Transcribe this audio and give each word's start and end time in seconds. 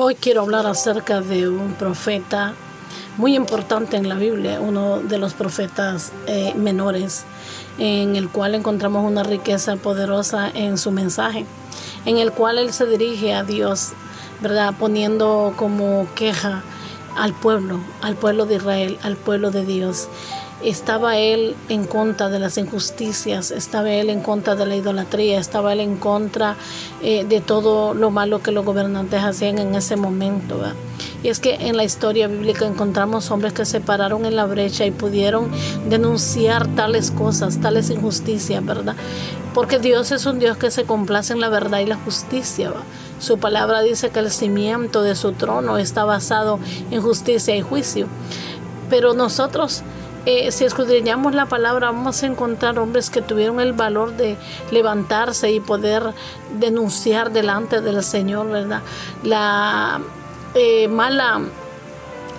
Hoy 0.00 0.14
quiero 0.14 0.42
hablar 0.42 0.64
acerca 0.64 1.20
de 1.20 1.48
un 1.48 1.74
profeta 1.74 2.54
muy 3.16 3.34
importante 3.34 3.96
en 3.96 4.08
la 4.08 4.14
Biblia, 4.14 4.60
uno 4.60 5.00
de 5.00 5.18
los 5.18 5.34
profetas 5.34 6.12
eh, 6.28 6.54
menores, 6.54 7.24
en 7.78 8.14
el 8.14 8.28
cual 8.28 8.54
encontramos 8.54 9.04
una 9.04 9.24
riqueza 9.24 9.74
poderosa 9.74 10.52
en 10.54 10.78
su 10.78 10.92
mensaje, 10.92 11.46
en 12.06 12.18
el 12.18 12.30
cual 12.30 12.58
él 12.58 12.72
se 12.72 12.86
dirige 12.86 13.34
a 13.34 13.42
Dios, 13.42 13.88
¿verdad? 14.40 14.72
Poniendo 14.78 15.52
como 15.56 16.06
queja 16.14 16.62
al 17.16 17.34
pueblo, 17.34 17.80
al 18.00 18.14
pueblo 18.14 18.46
de 18.46 18.54
Israel, 18.54 18.98
al 19.02 19.16
pueblo 19.16 19.50
de 19.50 19.66
Dios. 19.66 20.06
Estaba 20.62 21.18
él 21.18 21.54
en 21.68 21.84
contra 21.84 22.28
de 22.28 22.40
las 22.40 22.58
injusticias, 22.58 23.52
estaba 23.52 23.90
él 23.90 24.10
en 24.10 24.20
contra 24.20 24.56
de 24.56 24.66
la 24.66 24.74
idolatría, 24.74 25.38
estaba 25.38 25.72
él 25.72 25.80
en 25.80 25.96
contra 25.96 26.56
eh, 27.00 27.24
de 27.24 27.40
todo 27.40 27.94
lo 27.94 28.10
malo 28.10 28.42
que 28.42 28.50
los 28.50 28.64
gobernantes 28.64 29.22
hacían 29.22 29.58
en 29.58 29.76
ese 29.76 29.96
momento. 29.96 30.60
Y 31.22 31.28
es 31.28 31.38
que 31.38 31.54
en 31.54 31.76
la 31.76 31.84
historia 31.84 32.26
bíblica 32.26 32.66
encontramos 32.66 33.30
hombres 33.30 33.52
que 33.52 33.64
se 33.64 33.80
pararon 33.80 34.24
en 34.24 34.36
la 34.36 34.46
brecha 34.46 34.84
y 34.84 34.90
pudieron 34.90 35.50
denunciar 35.88 36.66
tales 36.74 37.10
cosas, 37.10 37.60
tales 37.60 37.90
injusticias, 37.90 38.64
¿verdad? 38.64 38.96
Porque 39.54 39.78
Dios 39.78 40.12
es 40.12 40.26
un 40.26 40.38
Dios 40.38 40.56
que 40.56 40.70
se 40.70 40.84
complace 40.84 41.32
en 41.32 41.40
la 41.40 41.48
verdad 41.48 41.80
y 41.80 41.86
la 41.86 41.96
justicia. 41.96 42.72
Su 43.20 43.38
palabra 43.38 43.82
dice 43.82 44.10
que 44.10 44.20
el 44.20 44.30
cimiento 44.30 45.02
de 45.02 45.16
su 45.16 45.32
trono 45.32 45.78
está 45.78 46.04
basado 46.04 46.58
en 46.90 47.02
justicia 47.02 47.56
y 47.56 47.62
juicio. 47.62 48.06
Pero 48.88 49.14
nosotros 49.14 49.82
eh, 50.30 50.52
si 50.52 50.66
escudriñamos 50.66 51.34
la 51.34 51.46
palabra, 51.46 51.86
vamos 51.86 52.22
a 52.22 52.26
encontrar 52.26 52.78
hombres 52.78 53.08
que 53.08 53.22
tuvieron 53.22 53.60
el 53.60 53.72
valor 53.72 54.12
de 54.12 54.36
levantarse 54.70 55.50
y 55.50 55.58
poder 55.58 56.02
denunciar 56.58 57.32
delante 57.32 57.80
del 57.80 58.04
Señor, 58.04 58.50
¿verdad? 58.50 58.82
La 59.22 60.02
eh, 60.54 60.86
mala 60.86 61.40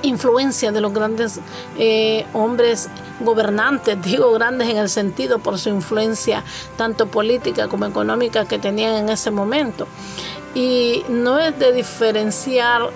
influencia 0.03 0.71
de 0.71 0.81
los 0.81 0.93
grandes 0.93 1.39
eh, 1.79 2.27
hombres 2.33 2.91
gobernantes, 3.21 3.99
digo 4.03 4.31
grandes 4.33 4.69
en 4.69 4.77
el 4.77 4.89
sentido 4.89 5.39
por 5.39 5.57
su 5.57 5.69
influencia 5.69 6.43
tanto 6.77 7.07
política 7.07 7.69
como 7.69 7.87
económica 7.87 8.45
que 8.45 8.59
tenían 8.59 8.97
en 8.97 9.09
ese 9.09 9.31
momento. 9.31 9.87
Y 10.53 11.03
no 11.09 11.39
es 11.39 11.57
de 11.57 11.73
diferenciar 11.73 12.91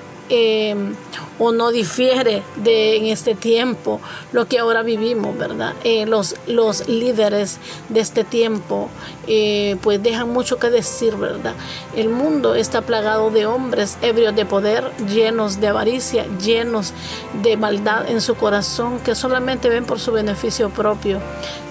o 1.39 1.51
no 1.51 1.71
difiere 1.71 2.43
de 2.57 2.97
en 2.97 3.05
este 3.05 3.35
tiempo 3.35 3.99
lo 4.31 4.47
que 4.47 4.59
ahora 4.59 4.83
vivimos, 4.83 5.37
¿verdad? 5.37 5.73
Eh, 5.83 6.05
los, 6.05 6.35
los 6.47 6.87
líderes 6.87 7.59
de 7.89 7.99
este 7.99 8.23
tiempo 8.23 8.89
eh, 9.27 9.77
pues 9.81 10.03
dejan 10.03 10.29
mucho 10.29 10.57
que 10.57 10.69
decir, 10.69 11.15
¿verdad? 11.15 11.53
El 11.95 12.09
mundo 12.09 12.55
está 12.55 12.81
plagado 12.81 13.31
de 13.31 13.45
hombres 13.45 13.97
ebrios 14.01 14.35
de 14.35 14.45
poder, 14.45 14.91
llenos 15.07 15.59
de 15.59 15.67
avaricia, 15.67 16.25
llenos 16.37 16.93
de 17.41 17.55
maldad 17.57 18.09
en 18.09 18.21
su 18.21 18.35
corazón, 18.35 18.99
que 18.99 19.15
solamente 19.15 19.69
ven 19.69 19.85
por 19.85 19.99
su 19.99 20.11
beneficio 20.11 20.69
propio. 20.69 21.19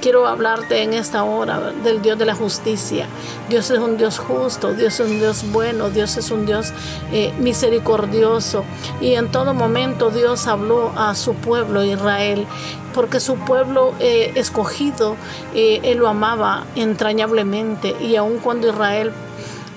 Quiero 0.00 0.27
hablarte 0.27 0.83
en 0.83 0.94
esta 0.94 1.24
hora 1.24 1.72
del 1.84 2.02
Dios 2.02 2.18
de 2.18 2.24
la 2.24 2.34
justicia. 2.34 3.06
Dios 3.48 3.70
es 3.70 3.78
un 3.78 3.96
Dios 3.96 4.18
justo, 4.18 4.72
Dios 4.74 4.98
es 4.98 5.00
un 5.00 5.18
Dios 5.18 5.44
bueno, 5.52 5.90
Dios 5.90 6.16
es 6.16 6.30
un 6.30 6.46
Dios 6.46 6.72
eh, 7.12 7.33
misericordioso. 7.38 8.64
Y 9.00 9.14
en 9.14 9.30
todo 9.30 9.52
momento 9.55 10.11
Dios 10.11 10.47
habló 10.47 10.92
a 10.97 11.14
su 11.14 11.34
pueblo 11.34 11.84
Israel, 11.84 12.47
porque 12.95 13.20
su 13.20 13.36
pueblo 13.36 13.95
eh, 14.00 14.33
escogido, 14.34 15.17
eh, 15.55 15.81
Él 15.83 15.98
lo 15.98 16.08
amaba 16.08 16.64
entrañablemente 16.77 17.97
y 18.00 18.17
aun 18.17 18.39
cuando 18.39 18.69
Israel 18.69 19.12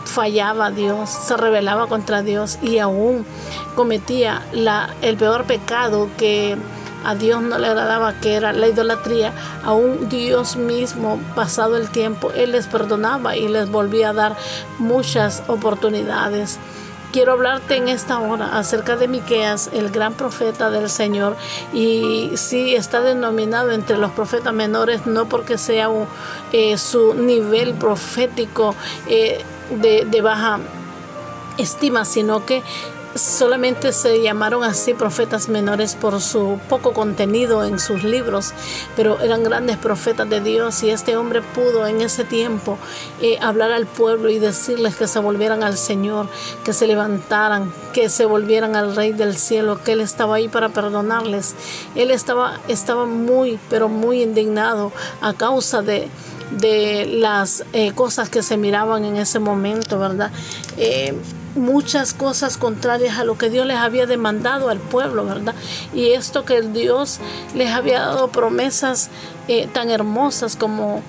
fallaba 0.06 0.68
a 0.68 0.72
Dios, 0.72 1.10
se 1.10 1.36
rebelaba 1.36 1.88
contra 1.88 2.22
Dios 2.22 2.60
y 2.62 2.80
aún 2.80 3.26
cometía 3.76 4.42
la, 4.54 4.94
el 5.02 5.18
peor 5.18 5.46
pecado 5.46 6.10
que 6.18 6.58
a 7.06 7.14
Dios 7.16 7.42
no 7.42 7.60
le 7.60 7.68
agradaba, 7.68 8.20
que 8.20 8.36
era 8.36 8.52
la 8.52 8.68
idolatría, 8.68 9.32
aún 9.64 10.10
Dios 10.10 10.56
mismo, 10.56 11.20
pasado 11.36 11.78
el 11.78 11.90
tiempo, 11.90 12.32
Él 12.32 12.54
les 12.54 12.66
perdonaba 12.66 13.36
y 13.36 13.48
les 13.48 13.70
volvía 13.70 14.10
a 14.10 14.14
dar 14.14 14.36
muchas 14.80 15.44
oportunidades. 15.48 16.58
Quiero 17.16 17.32
hablarte 17.32 17.78
en 17.78 17.88
esta 17.88 18.20
hora 18.20 18.58
acerca 18.60 18.98
de 18.98 19.08
Miqueas, 19.08 19.70
el 19.72 19.90
gran 19.90 20.16
profeta 20.16 20.70
del 20.70 20.90
Señor, 20.90 21.38
y 21.72 22.32
sí 22.36 22.76
está 22.76 23.00
denominado 23.00 23.72
entre 23.72 23.98
los 23.98 24.12
profetas 24.12 24.54
menores, 24.54 25.06
no 25.08 25.24
porque 25.24 25.58
sea 25.58 25.88
eh, 26.52 26.78
su 26.78 27.14
nivel 27.14 27.74
profético 27.76 28.76
eh, 29.08 29.46
de, 29.70 30.04
de 30.04 30.22
baja 30.22 30.60
estima, 31.58 32.04
sino 32.04 32.46
que 32.46 32.64
solamente 33.16 33.94
se 33.94 34.22
llamaron 34.22 34.64
así 34.64 34.94
profetas 34.94 35.48
menores 35.48 35.96
por 35.96 36.22
su 36.22 36.60
poco 36.70 36.94
contenido 36.94 37.64
en 37.64 37.80
sus 37.80 38.04
libros, 38.04 38.54
pero 38.96 39.20
eran 39.22 39.44
grandes 39.44 39.78
profetas 39.78 40.30
de 40.30 40.42
Dios 40.42 40.84
y 40.84 40.90
este 40.90 41.16
hombre 41.16 41.42
pudo 41.42 41.88
en 41.88 42.02
ese 42.02 42.26
tiempo 42.26 42.78
eh, 43.22 43.38
hablar 43.42 43.72
al 43.72 43.86
pueblo 43.86 44.30
y 44.30 44.40
decirles 44.40 44.96
que 44.98 45.08
se 45.08 45.20
volvieran 45.20 45.64
al 45.64 45.78
Señor, 45.78 46.28
que 46.66 46.74
se 46.74 46.88
levantaran, 46.88 47.74
que 47.94 48.10
se 48.10 48.26
volvieran 48.26 48.76
al 48.76 48.96
Rey 48.96 49.14
del 49.14 49.38
cielo, 49.38 49.80
que 49.82 49.94
Él 49.94 50.02
estaba 50.02 50.36
ahí 50.36 50.50
para 50.50 50.70
perdonarles. 50.70 51.56
Él 51.96 52.12
estaba, 52.12 52.60
estaba 52.68 53.06
muy, 53.06 53.58
pero 53.70 53.88
muy 53.88 54.22
indignado 54.22 54.92
a 55.22 55.34
causa 55.34 55.82
de 55.82 56.10
de 56.52 57.08
las 57.08 57.66
eh, 57.74 57.92
cosas 57.94 58.30
que 58.30 58.44
se 58.44 58.56
miraban 58.56 59.04
en 59.04 59.18
ese 59.18 59.40
momento, 59.40 59.98
¿verdad? 59.98 60.32
Eh, 60.78 61.20
muchas 61.56 62.14
cosas 62.14 62.58
contrarias 62.58 63.18
a 63.18 63.24
lo 63.24 63.38
que 63.38 63.50
Dios 63.50 63.66
les 63.66 63.78
había 63.78 64.06
demandado 64.06 64.70
al 64.70 64.80
pueblo, 64.80 65.26
¿verdad? 65.26 65.56
Y 65.94 66.12
esto 66.12 66.46
que 66.46 66.62
Dios 66.62 67.20
les 67.56 67.72
había 67.72 68.00
dado 68.02 68.30
promesas 68.30 69.10
eh, 69.48 69.68
tan 69.72 69.90
hermosas 69.90 70.56
como 70.56 71.02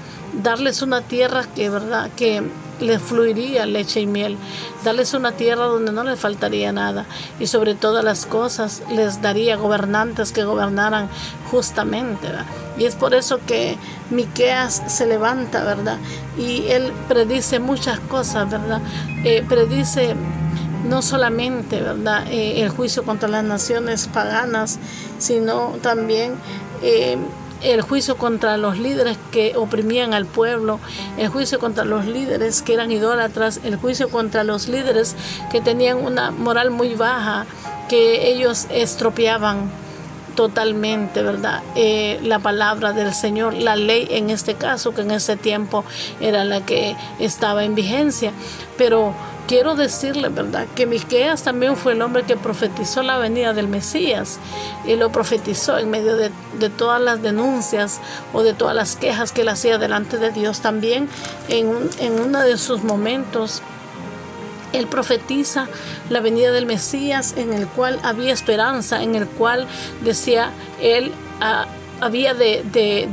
darles 0.43 0.83
una 0.83 1.03
tierra 1.03 1.45
que, 1.55 1.71
¿verdad? 1.71 2.11
Que 2.17 2.43
les 2.81 3.01
fluiría 3.01 3.65
leche 3.67 4.01
y 4.01 4.07
miel, 4.07 4.37
darles 4.85 5.15
una 5.15 5.33
tierra 5.33 5.65
donde 5.65 5.93
no 5.93 6.05
les 6.05 6.21
faltaría 6.21 6.73
nada 6.73 7.07
y 7.41 7.47
sobre 7.47 7.75
todas 7.75 8.05
las 8.05 8.27
cosas 8.27 8.83
les 8.91 9.23
daría 9.23 9.57
gobernantes 9.57 10.33
que 10.33 10.45
gobernaran 10.45 11.09
justamente. 11.51 12.27
¿verdad? 12.27 12.45
Y 12.79 12.85
es 12.85 12.95
por 12.95 13.15
eso 13.15 13.41
que 13.47 13.77
Miqueas 14.11 14.83
se 14.87 15.07
levanta, 15.07 15.65
¿verdad? 15.65 15.99
Y 16.39 16.67
él 16.69 16.93
predice 17.09 17.59
muchas 17.59 18.01
cosas, 18.01 18.51
¿verdad? 18.51 18.81
Eh, 19.25 19.45
predice 19.49 20.15
no 20.89 21.03
solamente, 21.03 21.81
¿verdad? 21.81 22.27
Eh, 22.31 22.63
el 22.63 22.69
juicio 22.69 23.05
contra 23.05 23.29
las 23.29 23.45
naciones 23.45 24.09
paganas, 24.09 24.79
sino 25.19 25.75
también 25.83 26.35
eh, 26.83 27.17
el 27.63 27.81
juicio 27.81 28.17
contra 28.17 28.57
los 28.57 28.79
líderes 28.79 29.17
que 29.33 29.57
oprimían 29.57 30.15
al 30.15 30.27
pueblo, 30.27 30.79
el 31.17 31.29
juicio 31.29 31.59
contra 31.59 31.85
los 31.85 32.07
líderes 32.07 32.63
que 32.63 32.75
eran 32.75 32.93
idólatras, 32.93 33.61
el 33.65 33.77
juicio 33.77 34.09
contra 34.09 34.45
los 34.45 34.69
líderes 34.69 35.17
que 35.51 35.61
tenían 35.61 36.05
una 36.05 36.31
moral 36.31 36.71
muy 36.71 36.95
baja, 36.95 37.47
que 37.89 38.31
ellos 38.31 38.67
estropeaban 38.71 39.71
totalmente, 40.37 41.23
¿verdad? 41.23 41.63
Eh, 41.75 42.21
la 42.23 42.39
palabra 42.39 42.93
del 42.93 43.13
Señor, 43.13 43.55
la 43.55 43.75
ley 43.75 44.07
en 44.11 44.31
este 44.31 44.55
caso, 44.55 44.95
que 44.95 45.01
en 45.01 45.11
ese 45.11 45.37
tiempo 45.37 45.85
era 46.21 46.45
la 46.45 46.65
que 46.65 46.95
estaba 47.19 47.65
en 47.65 47.75
vigencia. 47.75 48.33
Pero 48.79 49.15
quiero 49.49 49.75
decirle, 49.75 50.29
¿verdad? 50.29 50.67
Que 50.77 50.87
Miqueas 50.87 51.43
también 51.43 51.77
fue 51.77 51.95
el 51.95 52.03
hombre 52.03 52.23
que 52.25 52.37
profetizó 52.37 53.03
la 53.03 53.19
venida 53.19 53.55
del 53.55 53.67
Mesías 53.67 54.39
y 54.85 54.97
lo 54.97 55.11
profetizó 55.11 55.79
en 55.79 55.91
medio 55.91 56.17
de, 56.17 56.31
de 56.59 56.71
todas 56.71 57.01
las 57.01 57.23
denuncias 57.23 58.01
o 58.33 58.43
de 58.43 58.55
todas 58.55 58.77
las 58.77 58.97
quejas 58.97 59.33
que 59.33 59.41
él 59.41 59.49
hacía 59.49 59.79
delante 59.79 60.19
de 60.19 60.31
Dios. 60.31 60.61
También 60.61 61.09
en, 61.49 61.73
en 61.99 62.21
uno 62.21 62.41
de 62.41 62.59
sus 62.59 62.85
momentos 62.85 63.63
él 64.73 64.87
profetiza 64.87 65.69
la 66.11 66.21
venida 66.21 66.53
del 66.53 66.67
Mesías 66.67 67.35
en 67.37 67.53
el 67.53 67.67
cual 67.67 67.99
había 68.03 68.33
esperanza, 68.33 69.03
en 69.03 69.15
el 69.15 69.27
cual 69.27 69.67
decía 70.03 70.51
él, 70.81 71.13
ah, 71.41 71.67
había 72.01 72.35
de, 72.35 72.63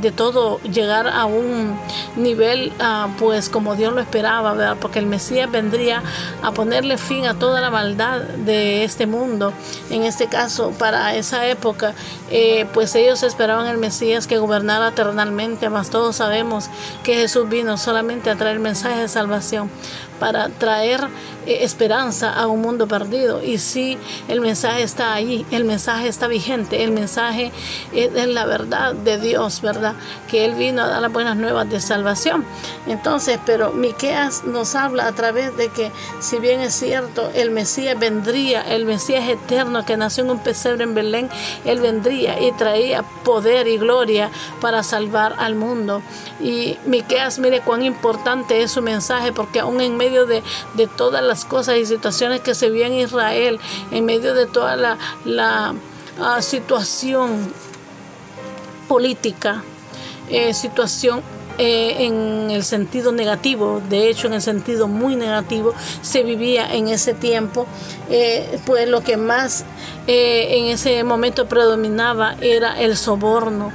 de, 0.00 0.12
todo 0.12 0.60
llegar 0.60 1.08
a 1.08 1.24
un 1.24 1.78
nivel 2.16 2.72
ah, 2.80 3.08
pues 3.18 3.48
como 3.48 3.76
Dios 3.76 3.92
lo 3.92 4.00
esperaba, 4.00 4.52
¿verdad? 4.52 4.76
porque 4.80 4.98
el 4.98 5.06
Mesías 5.06 5.50
vendría 5.50 6.02
a 6.42 6.52
ponerle 6.52 6.98
fin 6.98 7.26
a 7.26 7.34
toda 7.38 7.60
la 7.60 7.70
maldad 7.70 8.20
de 8.20 8.84
este 8.84 9.06
mundo. 9.06 9.52
En 9.90 10.02
este 10.02 10.26
caso, 10.26 10.72
para 10.78 11.14
esa 11.14 11.46
época, 11.46 11.94
eh, 12.30 12.66
pues 12.74 12.94
ellos 12.94 13.22
esperaban 13.22 13.66
el 13.66 13.78
Mesías 13.78 14.26
que 14.26 14.38
gobernara 14.38 14.88
eternamente, 14.88 15.70
mas 15.70 15.90
todos 15.90 16.16
sabemos 16.16 16.68
que 17.02 17.14
Jesús 17.14 17.48
vino 17.48 17.78
solamente 17.78 18.30
a 18.30 18.36
traer 18.36 18.58
mensaje 18.58 19.00
de 19.00 19.08
salvación. 19.08 19.70
Para 20.18 20.48
traer 20.48 21.08
eh, 21.46 21.64
esperanza 21.64 22.32
a 22.32 22.46
un 22.46 22.60
mundo 22.60 22.88
perdido. 22.88 23.42
Y 23.42 23.58
sí, 23.58 23.98
el 24.28 24.40
mensaje 24.40 24.82
está 24.82 25.12
ahí, 25.12 25.44
el 25.50 25.64
mensaje 25.64 26.08
está 26.08 26.26
vigente, 26.26 26.82
el 26.82 26.90
mensaje 26.90 27.52
es, 27.92 28.12
la 28.12 28.46
verdad 28.46 28.94
de 28.94 29.18
Dios, 29.18 29.60
¿verdad? 29.60 29.94
Que 30.28 30.44
Él 30.44 30.54
vino 30.54 30.82
a 30.82 30.88
dar 30.88 31.02
las 31.02 31.12
buenas 31.12 31.36
nuevas 31.36 31.68
de 31.68 31.80
salvación. 31.80 32.44
Entonces, 32.86 33.38
pero 33.44 33.72
Miqueas 33.72 34.44
nos 34.44 34.74
habla 34.74 35.06
a 35.06 35.12
través 35.12 35.56
de 35.56 35.68
que, 35.68 35.90
si 36.20 36.38
bien 36.38 36.60
es 36.60 36.74
cierto, 36.74 37.30
el 37.34 37.50
Mesías 37.50 37.98
vendría, 37.98 38.62
el 38.62 38.84
Mesías 38.86 39.28
eterno 39.28 39.84
que 39.84 39.96
nació 39.96 40.24
en 40.24 40.30
un 40.30 40.38
pesebre 40.38 40.84
en 40.84 40.94
Belén, 40.94 41.28
Él 41.64 41.80
vendría 41.80 42.40
y 42.40 42.52
traía 42.52 43.02
poder 43.02 43.66
y 43.68 43.78
gloria 43.78 44.30
para 44.60 44.82
salvar 44.82 45.34
al 45.38 45.54
mundo. 45.54 46.02
Y 46.40 46.78
Miqueas, 46.86 47.38
mire 47.38 47.60
cuán 47.60 47.82
importante 47.82 48.62
es 48.62 48.70
su 48.70 48.82
mensaje, 48.82 49.32
porque 49.32 49.60
aún 49.60 49.80
en 49.80 49.96
medio 49.96 50.03
de, 50.10 50.42
de 50.74 50.86
todas 50.86 51.22
las 51.22 51.44
cosas 51.44 51.76
y 51.76 51.86
situaciones 51.86 52.40
que 52.40 52.54
se 52.54 52.70
vivían 52.70 52.92
en 52.92 53.00
Israel, 53.00 53.60
en 53.90 54.04
medio 54.04 54.34
de 54.34 54.46
toda 54.46 54.76
la, 54.76 54.98
la 55.24 55.74
ah, 56.20 56.42
situación 56.42 57.52
política, 58.88 59.62
eh, 60.28 60.54
situación 60.54 61.22
eh, 61.58 62.06
en 62.06 62.50
el 62.50 62.64
sentido 62.64 63.12
negativo, 63.12 63.80
de 63.88 64.08
hecho 64.08 64.26
en 64.26 64.34
el 64.34 64.42
sentido 64.42 64.88
muy 64.88 65.16
negativo, 65.16 65.72
se 66.02 66.22
vivía 66.22 66.72
en 66.72 66.88
ese 66.88 67.14
tiempo, 67.14 67.66
eh, 68.10 68.58
pues 68.66 68.88
lo 68.88 69.02
que 69.02 69.16
más 69.16 69.64
en 70.06 70.66
ese 70.66 71.02
momento 71.04 71.46
predominaba 71.46 72.36
era 72.40 72.78
el 72.78 72.96
soborno, 72.96 73.72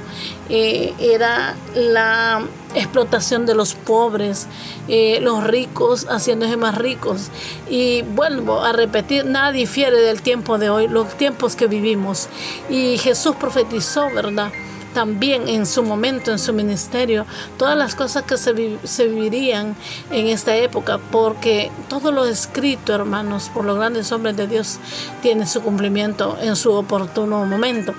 era 0.48 1.56
la 1.74 2.46
explotación 2.74 3.46
de 3.46 3.54
los 3.54 3.74
pobres, 3.74 4.46
eh, 4.88 5.18
los 5.20 5.44
ricos 5.44 6.06
haciéndose 6.08 6.56
más 6.56 6.76
ricos. 6.76 7.30
Y 7.68 8.02
vuelvo 8.02 8.62
a 8.62 8.72
repetir, 8.72 9.24
nada 9.24 9.52
difiere 9.52 9.98
del 9.98 10.22
tiempo 10.22 10.58
de 10.58 10.70
hoy, 10.70 10.88
los 10.88 11.08
tiempos 11.16 11.56
que 11.56 11.66
vivimos. 11.66 12.28
Y 12.68 12.98
Jesús 12.98 13.36
profetizó, 13.36 14.08
¿verdad? 14.14 14.52
También 14.94 15.48
en 15.48 15.66
su 15.66 15.82
momento, 15.82 16.30
en 16.32 16.38
su 16.38 16.52
ministerio, 16.52 17.26
todas 17.56 17.76
las 17.76 17.94
cosas 17.94 18.24
que 18.24 18.36
se, 18.36 18.78
se 18.84 19.06
vivirían 19.06 19.76
en 20.10 20.26
esta 20.26 20.56
época, 20.56 20.98
porque 21.10 21.70
todo 21.88 22.12
lo 22.12 22.26
escrito, 22.26 22.94
hermanos, 22.94 23.50
por 23.52 23.64
los 23.64 23.76
grandes 23.76 24.10
hombres 24.12 24.36
de 24.36 24.46
Dios, 24.46 24.78
tiene 25.22 25.46
su 25.46 25.62
cumplimiento 25.62 26.36
en 26.40 26.56
su 26.56 26.72
oportuno 26.72 27.44
momento. 27.44 27.94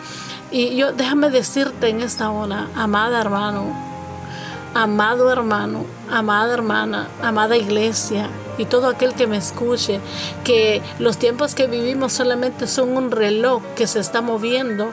Y 0.52 0.76
yo 0.76 0.92
déjame 0.92 1.30
decirte 1.30 1.90
en 1.90 2.02
esta 2.02 2.30
hora, 2.30 2.68
amada 2.76 3.22
hermano, 3.22 3.92
Amado 4.74 5.30
hermano, 5.30 5.86
amada 6.10 6.54
hermana, 6.54 7.10
amada 7.22 7.58
iglesia 7.58 8.30
y 8.62 8.66
todo 8.66 8.88
aquel 8.88 9.14
que 9.14 9.28
me 9.28 9.38
escuche, 9.38 10.00
que 10.44 10.82
los 11.00 11.18
tiempos 11.18 11.56
que 11.56 11.68
vivimos 11.68 12.14
solamente 12.14 12.68
son 12.68 12.96
un 12.96 13.12
reloj 13.12 13.64
que 13.76 13.88
se 13.88 14.00
está 14.00 14.22
moviendo, 14.22 14.92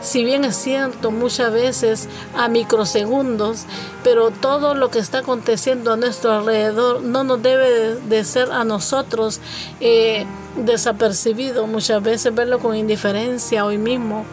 si 0.00 0.24
bien 0.24 0.44
es 0.44 0.56
cierto 0.56 1.10
muchas 1.10 1.52
veces 1.52 2.08
a 2.36 2.48
microsegundos, 2.48 3.64
pero 4.04 4.30
todo 4.30 4.74
lo 4.74 4.90
que 4.90 5.00
está 5.00 5.18
aconteciendo 5.18 5.92
a 5.92 5.96
nuestro 5.96 6.32
alrededor 6.32 7.02
no 7.02 7.24
nos 7.24 7.42
debe 7.42 7.96
de 7.96 8.24
ser 8.24 8.52
a 8.52 8.64
nosotros 8.64 9.40
eh, 9.80 10.24
desapercibido, 10.56 11.66
muchas 11.66 12.02
veces 12.02 12.34
verlo 12.34 12.60
con 12.60 12.76
indiferencia 12.76 13.64
hoy 13.64 13.78
mismo. 13.78 14.24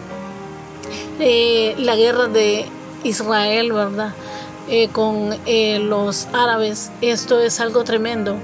Eh, 1.20 1.76
la 1.80 1.96
guerra 1.96 2.28
de 2.28 2.66
Israel, 3.04 3.72
¿verdad? 3.72 4.14
Eh, 4.68 4.90
con 4.90 5.38
eh, 5.46 5.80
los 5.80 6.28
árabes. 6.34 6.92
Esto 7.02 7.40
es 7.40 7.60
algo 7.60 7.84
tremendo, 7.84 8.36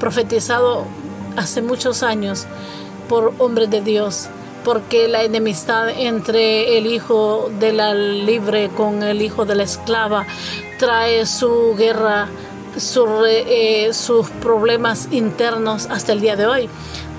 profetizado 0.00 0.84
hace 1.36 1.62
muchos 1.62 2.02
años 2.02 2.46
por 3.08 3.34
hombres 3.38 3.70
de 3.70 3.80
Dios, 3.80 4.28
porque 4.64 5.08
la 5.08 5.22
enemistad 5.22 5.90
entre 5.90 6.78
el 6.78 6.86
hijo 6.86 7.50
de 7.58 7.72
la 7.72 7.94
libre 7.94 8.70
con 8.70 9.02
el 9.02 9.22
hijo 9.22 9.44
de 9.44 9.54
la 9.54 9.62
esclava 9.64 10.26
trae 10.78 11.26
su 11.26 11.74
guerra, 11.76 12.28
eh, 13.26 13.90
sus 13.92 14.30
problemas 14.30 15.08
internos 15.10 15.86
hasta 15.90 16.12
el 16.12 16.20
día 16.20 16.36
de 16.36 16.46
hoy. 16.46 16.68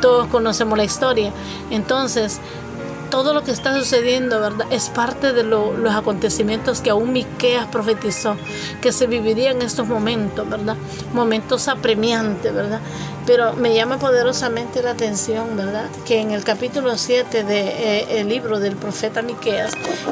Todos 0.01 0.27
conocemos 0.27 0.77
la 0.77 0.83
historia. 0.83 1.31
Entonces, 1.69 2.39
todo 3.15 3.33
lo 3.33 3.45
que 3.45 3.51
está 3.51 3.73
sucediendo, 3.73 4.41
¿verdad? 4.41 4.67
Es 4.71 4.89
parte 4.89 5.31
de 5.31 5.43
los 5.43 5.95
acontecimientos 5.95 6.81
que 6.81 6.89
aún 6.89 7.13
Miqueas 7.13 7.65
profetizó, 7.67 8.35
que 8.81 8.91
se 8.91 9.07
vivirían 9.07 9.55
en 9.55 9.61
estos 9.61 9.87
momentos, 9.87 10.49
¿verdad? 10.49 10.75
Momentos 11.13 11.69
apremiantes, 11.69 12.53
¿verdad? 12.53 12.81
Pero 13.25 13.53
me 13.53 13.73
llama 13.73 13.97
poderosamente 13.99 14.83
la 14.83 14.91
atención, 14.91 15.55
¿verdad? 15.55 15.89
Que 16.05 16.19
en 16.19 16.31
el 16.31 16.43
capítulo 16.43 16.97
7 16.97 17.37
del 17.37 17.47
de, 17.47 18.19
eh, 18.19 18.23
libro 18.25 18.59
del 18.59 18.75
profeta 18.75 19.21
Miqueas, 19.21 19.71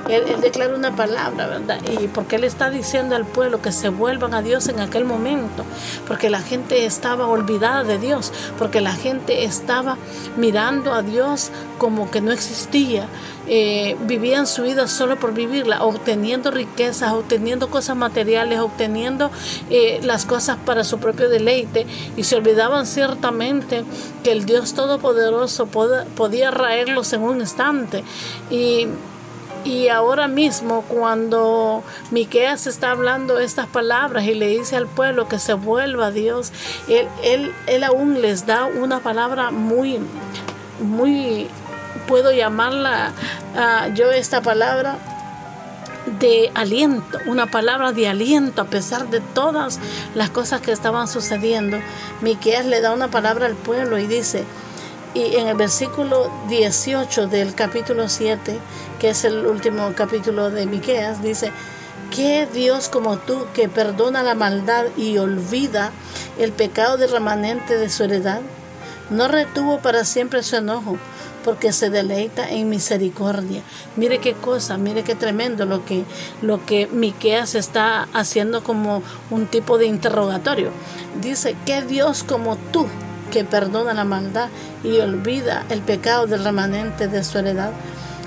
él, 0.10 0.24
declara 0.42 0.74
una 0.74 0.96
palabra, 0.96 1.48
¿verdad? 1.48 1.80
Y 2.00 2.08
porque 2.08 2.38
él 2.38 2.46
está 2.46 2.70
diciendo 2.70 3.18
al 3.18 3.26
pueblo 3.26 3.62
que 3.62 3.74
se 3.74 3.90
vuelvan 3.90 4.34
a 4.34 4.42
Dios 4.42 4.70
en 4.70 4.80
aquel 4.80 5.04
momento, 5.04 5.66
porque 6.08 6.30
la 6.30 6.42
gente 6.42 6.86
estaba 6.86 7.28
olvidada 7.28 7.84
de 7.84 8.00
Dios, 8.00 8.32
porque 8.58 8.80
la 8.80 8.94
gente 8.94 9.44
estaba 9.44 9.98
mirando 10.38 10.94
a 10.94 11.02
Dios 11.04 11.52
como 11.78 12.10
que 12.10 12.22
no 12.22 12.32
existía, 12.32 12.93
eh, 13.48 13.98
vivían 14.02 14.48
su 14.48 14.64
vida 14.64 14.88
solo 14.88 15.18
por 15.18 15.34
vivirla, 15.34 15.84
obteniendo 15.84 16.52
riquezas, 16.52 17.14
obteniendo 17.14 17.70
cosas 17.70 17.96
materiales, 17.96 18.60
obteniendo 18.60 19.30
eh, 19.70 20.00
las 20.04 20.26
cosas 20.26 20.58
para 20.66 20.84
su 20.84 21.00
propio 21.00 21.30
deleite 21.30 21.86
y 22.16 22.24
se 22.24 22.36
olvidaban 22.36 22.86
ciertamente 22.86 23.84
que 24.24 24.32
el 24.32 24.46
Dios 24.46 24.74
Todopoderoso 24.74 25.68
podía 25.68 26.52
raerlos 26.52 27.14
en 27.14 27.22
un 27.22 27.40
instante. 27.40 28.04
Y 28.50 28.88
y 29.66 29.88
ahora 29.88 30.28
mismo 30.28 30.84
cuando 30.90 31.84
Miqueas 32.12 32.68
está 32.68 32.92
hablando 32.92 33.40
estas 33.40 33.68
palabras 33.68 34.26
y 34.26 34.34
le 34.34 34.48
dice 34.48 34.76
al 34.76 34.88
pueblo 34.88 35.30
que 35.30 35.40
se 35.40 35.54
vuelva 35.54 36.08
a 36.08 36.12
Dios, 36.12 36.52
él, 36.90 37.08
él, 37.24 37.54
él 37.68 37.84
aún 37.86 38.22
les 38.22 38.46
da 38.46 38.66
una 38.66 39.00
palabra 39.00 39.52
muy, 39.52 40.00
muy 40.82 41.48
puedo 42.08 42.32
llamarla 42.32 43.12
ah, 43.56 43.88
yo 43.94 44.12
esta 44.12 44.42
palabra 44.42 44.98
de 46.20 46.52
aliento, 46.54 47.18
una 47.28 47.48
palabra 47.48 47.92
de 47.92 48.08
aliento 48.08 48.62
a 48.62 48.66
pesar 48.66 49.10
de 49.10 49.22
todas 49.22 49.80
las 50.16 50.30
cosas 50.30 50.62
que 50.62 50.72
estaban 50.72 51.08
sucediendo. 51.08 51.80
Miqueas 52.22 52.66
le 52.66 52.82
da 52.82 52.94
una 52.94 53.10
palabra 53.10 53.46
al 53.46 53.56
pueblo 53.56 53.98
y 53.98 54.08
dice, 54.08 54.44
y 55.14 55.36
en 55.36 55.48
el 55.48 55.56
versículo 55.56 56.32
18 56.50 57.28
del 57.28 57.56
capítulo 57.56 58.10
7, 58.10 58.58
que 59.00 59.10
es 59.10 59.24
el 59.24 59.46
último 59.46 59.94
capítulo 59.96 60.50
de 60.50 60.66
Miqueas, 60.66 61.22
dice, 61.22 61.52
¿qué 62.14 62.48
Dios 62.52 62.90
como 62.90 63.18
tú 63.18 63.46
que 63.54 63.70
perdona 63.70 64.24
la 64.24 64.36
maldad 64.36 64.86
y 64.98 65.18
olvida 65.18 65.92
el 66.38 66.52
pecado 66.52 66.98
del 66.98 67.12
remanente 67.12 67.78
de 67.78 67.90
su 67.90 68.04
heredad? 68.04 68.42
No 69.10 69.28
retuvo 69.28 69.80
para 69.80 70.04
siempre 70.04 70.44
su 70.44 70.56
enojo 70.56 70.98
porque 71.44 71.72
se 71.72 71.90
deleita 71.90 72.50
en 72.50 72.70
misericordia. 72.70 73.62
Mire 73.96 74.20
qué 74.20 74.34
cosa, 74.34 74.78
mire 74.78 75.04
qué 75.04 75.16
tremendo 75.16 75.66
lo 75.66 75.86
que, 75.86 76.04
lo 76.42 76.66
que 76.66 76.88
Miqueas 76.88 77.56
está 77.56 78.08
haciendo 78.14 78.64
como 78.64 79.04
un 79.30 79.46
tipo 79.48 79.78
de 79.78 79.86
interrogatorio. 79.86 80.72
Dice, 81.22 81.56
que 81.66 81.82
Dios 81.82 82.24
como 82.24 82.56
tú, 82.72 82.88
que 83.32 83.44
perdona 83.44 83.94
la 83.94 84.04
maldad 84.04 84.50
y 84.84 85.00
olvida 85.00 85.66
el 85.70 85.82
pecado 85.82 86.28
del 86.28 86.44
remanente 86.44 87.08
de 87.08 87.24
su 87.24 87.38
heredad, 87.38 87.72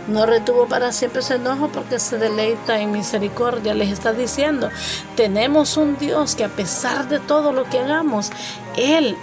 no 0.08 0.24
retuvo 0.24 0.66
para 0.66 0.92
siempre 0.92 1.22
su 1.22 1.34
enojo 1.34 1.68
porque 1.68 1.98
se 1.98 2.18
deleita 2.18 2.78
en 2.80 2.92
misericordia. 2.92 3.74
Les 3.74 3.90
está 3.90 4.12
diciendo, 4.12 4.70
tenemos 5.16 5.76
un 5.76 5.98
Dios 5.98 6.36
que 6.36 6.44
a 6.44 6.48
pesar 6.48 7.08
de 7.08 7.18
todo 7.18 7.52
lo 7.52 7.64
que 7.64 7.80
hagamos, 7.80 8.30
Él 8.76 9.16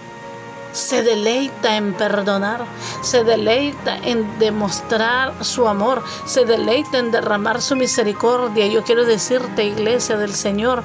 se 0.73 1.03
deleita 1.03 1.77
en 1.77 1.93
perdonar, 1.93 2.65
se 3.01 3.23
deleita 3.23 3.97
en 3.97 4.39
demostrar 4.39 5.33
su 5.41 5.67
amor, 5.67 6.03
se 6.25 6.43
deleita 6.45 6.97
en 6.97 7.11
derramar 7.11 7.61
su 7.61 7.75
misericordia. 7.75 8.67
Yo 8.67 8.83
quiero 8.83 9.05
decirte, 9.05 9.63
iglesia 9.63 10.17
del 10.17 10.33
Señor, 10.33 10.83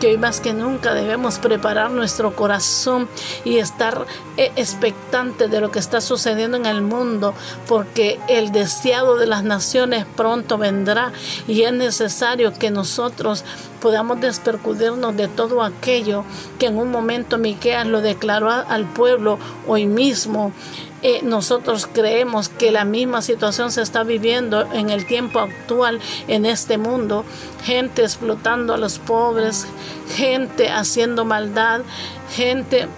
que 0.00 0.08
hoy 0.08 0.18
más 0.18 0.40
que 0.40 0.52
nunca 0.52 0.94
debemos 0.94 1.38
preparar 1.38 1.90
nuestro 1.90 2.34
corazón 2.34 3.08
y 3.44 3.58
estar 3.58 4.06
eh, 4.36 4.52
expectante 4.56 5.48
de 5.48 5.60
lo 5.60 5.70
que 5.70 5.78
está 5.78 6.00
sucediendo 6.00 6.56
en 6.56 6.66
el 6.66 6.82
mundo, 6.82 7.34
porque 7.66 8.18
el 8.28 8.52
deseado 8.52 9.16
de 9.16 9.26
las 9.26 9.44
naciones 9.44 10.06
pronto 10.16 10.58
vendrá 10.58 11.12
y 11.48 11.62
es 11.62 11.72
necesario 11.72 12.52
que 12.52 12.70
nosotros 12.70 13.44
podamos 13.80 14.20
despercudirnos 14.20 15.16
de 15.16 15.28
todo 15.28 15.62
aquello 15.62 16.24
que 16.58 16.66
en 16.66 16.78
un 16.78 16.90
momento 16.90 17.38
Miqueas 17.38 17.86
lo 17.86 18.00
declaró 18.00 18.50
al 18.50 18.84
pueblo 18.86 19.38
hoy 19.66 19.86
mismo. 19.86 20.52
Eh, 21.02 21.20
nosotros 21.22 21.86
creemos 21.92 22.48
que 22.48 22.70
la 22.70 22.84
misma 22.84 23.22
situación 23.22 23.70
se 23.70 23.82
está 23.82 24.02
viviendo 24.02 24.72
en 24.72 24.90
el 24.90 25.06
tiempo 25.06 25.40
actual 25.40 26.00
en 26.26 26.46
este 26.46 26.78
mundo. 26.78 27.24
Gente 27.64 28.02
explotando 28.02 28.74
a 28.74 28.78
los 28.78 28.98
pobres, 28.98 29.66
gente 30.14 30.70
haciendo 30.70 31.24
maldad, 31.24 31.82
gente 32.34 32.88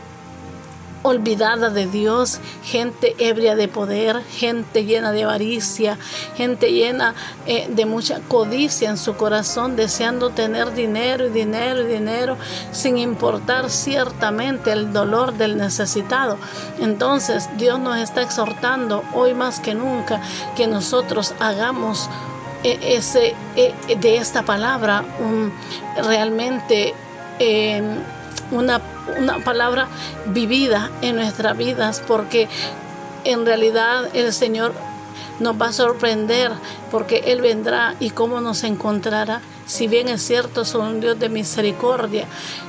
olvidada 1.08 1.70
de 1.70 1.86
Dios, 1.86 2.40
gente 2.62 3.14
ebria 3.18 3.56
de 3.56 3.68
poder, 3.68 4.22
gente 4.22 4.84
llena 4.84 5.12
de 5.12 5.24
avaricia, 5.24 5.98
gente 6.36 6.72
llena 6.72 7.14
eh, 7.46 7.66
de 7.68 7.86
mucha 7.86 8.20
codicia 8.20 8.90
en 8.90 8.96
su 8.96 9.16
corazón, 9.16 9.76
deseando 9.76 10.30
tener 10.30 10.72
dinero 10.74 11.26
y 11.26 11.30
dinero 11.30 11.82
y 11.82 11.92
dinero, 11.92 12.36
sin 12.72 12.98
importar 12.98 13.70
ciertamente 13.70 14.72
el 14.72 14.92
dolor 14.92 15.34
del 15.34 15.56
necesitado. 15.56 16.38
Entonces 16.80 17.48
Dios 17.56 17.78
nos 17.80 17.98
está 17.98 18.22
exhortando 18.22 19.02
hoy 19.14 19.34
más 19.34 19.60
que 19.60 19.74
nunca 19.74 20.20
que 20.56 20.66
nosotros 20.66 21.34
hagamos 21.40 22.08
eh, 22.64 22.78
ese, 22.82 23.34
eh, 23.56 23.74
de 24.00 24.16
esta 24.16 24.42
palabra 24.42 25.04
un, 25.20 25.52
realmente 26.02 26.94
una 28.50 28.80
una 29.16 29.38
palabra 29.38 29.88
vivida 30.26 30.90
en 31.02 31.16
nuestras 31.16 31.56
vidas, 31.56 32.02
porque 32.06 32.48
en 33.24 33.46
realidad 33.46 34.08
el 34.14 34.32
Señor 34.32 34.72
nos 35.40 35.60
va 35.60 35.66
a 35.66 35.72
sorprender, 35.72 36.50
porque 36.90 37.22
Él 37.26 37.40
vendrá 37.40 37.94
y 38.00 38.10
cómo 38.10 38.40
nos 38.40 38.64
encontrará. 38.64 39.40
Si 39.66 39.86
bien 39.86 40.08
es 40.08 40.22
cierto, 40.22 40.64
son 40.64 40.86
un 40.86 41.00
Dios 41.00 41.18
de 41.18 41.28
misericordia, 41.28 42.26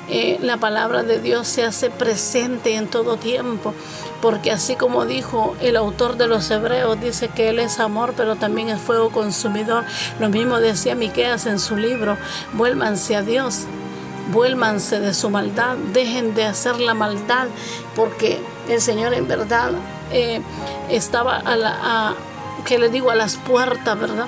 eh, 0.10 0.38
la 0.42 0.58
palabra 0.58 1.04
de 1.04 1.20
Dios 1.20 1.48
se 1.48 1.64
hace 1.64 1.90
presente 1.90 2.76
en 2.76 2.88
todo 2.88 3.18
tiempo, 3.18 3.74
porque 4.22 4.52
así 4.52 4.76
como 4.76 5.06
dijo 5.06 5.56
el 5.62 5.78
autor 5.78 6.18
de 6.18 6.28
los 6.28 6.52
Hebreos, 6.52 7.00
dice 7.00 7.30
que 7.30 7.50
Él 7.50 7.60
es 7.60 7.80
amor, 7.80 8.14
pero 8.18 8.36
también 8.36 8.70
es 8.70 8.82
fuego 8.82 9.12
consumidor. 9.12 9.86
Lo 10.20 10.30
mismo 10.30 10.60
decía 10.60 10.94
Miqueas 10.94 11.46
en 11.46 11.60
su 11.60 11.78
libro, 11.78 12.18
vuélvanse 12.54 13.16
a 13.16 13.22
Dios, 13.22 13.66
vuélvanse 14.32 15.00
de 15.00 15.14
su 15.14 15.30
maldad, 15.30 15.76
dejen 15.94 16.36
de 16.36 16.46
hacer 16.46 16.80
la 16.80 16.94
maldad, 16.94 17.48
porque 17.96 18.40
el 18.68 18.82
Señor 18.82 19.14
en 19.14 19.28
verdad 19.28 19.72
eh, 20.12 20.42
estaba 20.90 21.42
a 21.46 22.14
que 22.66 22.78
le 22.78 22.90
digo, 22.90 23.10
a 23.10 23.16
las 23.16 23.38
puertas, 23.38 24.00
¿verdad? 24.00 24.28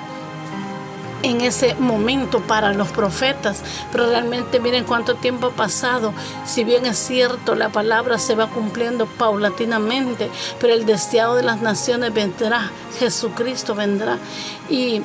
en 1.22 1.40
ese 1.40 1.74
momento 1.76 2.40
para 2.40 2.72
los 2.72 2.88
profetas, 2.88 3.62
pero 3.90 4.08
realmente 4.08 4.60
miren 4.60 4.84
cuánto 4.84 5.14
tiempo 5.14 5.48
ha 5.48 5.50
pasado, 5.50 6.12
si 6.44 6.64
bien 6.64 6.86
es 6.86 6.98
cierto, 6.98 7.54
la 7.54 7.68
palabra 7.68 8.18
se 8.18 8.34
va 8.34 8.48
cumpliendo 8.48 9.06
paulatinamente, 9.06 10.30
pero 10.60 10.74
el 10.74 10.84
deseado 10.84 11.36
de 11.36 11.42
las 11.42 11.62
naciones 11.62 12.12
vendrá, 12.12 12.70
Jesucristo 12.98 13.74
vendrá. 13.74 14.18
Y 14.68 15.02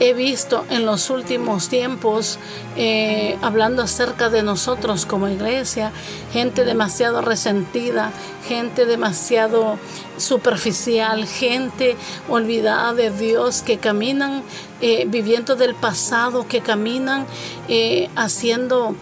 he 0.00 0.14
visto 0.14 0.64
en 0.70 0.86
los 0.86 1.10
últimos 1.10 1.68
tiempos, 1.68 2.38
eh, 2.76 3.36
hablando 3.42 3.82
acerca 3.82 4.30
de 4.30 4.42
nosotros 4.42 5.06
como 5.06 5.28
iglesia, 5.28 5.92
gente 6.32 6.64
demasiado 6.64 7.20
resentida, 7.20 8.12
gente 8.46 8.86
demasiado 8.86 9.78
superficial, 10.16 11.26
gente 11.26 11.96
olvidada 12.28 12.94
de 12.94 13.10
Dios, 13.10 13.62
que 13.62 13.78
caminan 13.78 14.42
eh, 14.80 15.04
viviendo 15.08 15.56
del 15.56 15.74
pasado, 15.74 16.46
que 16.46 16.60
caminan 16.60 17.26
eh, 17.68 18.08
haciendo 18.16 18.94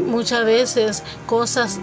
muchas 0.00 0.44
veces 0.44 1.04
cosas 1.26 1.78